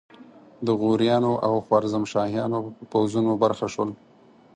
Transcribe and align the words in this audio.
د 0.65 0.67
غوریانو 0.79 1.33
او 1.47 1.53
خوارزمشاهیانو 1.65 2.59
پوځونو 2.91 3.31
برخه 3.43 3.67
شول. 3.73 3.89